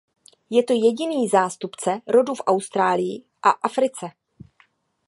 [0.49, 4.09] Je to jediný zástupce rodu v Austrálii a Africe.